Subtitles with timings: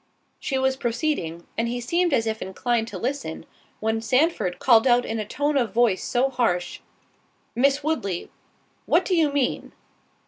[0.39, 3.45] She was proceeding; and he seemed as if inclined to listen,
[3.79, 6.79] when Sandford called out in a tone of voice so harsh,
[7.55, 8.31] "Miss Woodley,
[8.87, 9.73] what do you mean?"